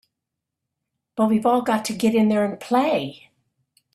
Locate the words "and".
2.43-2.59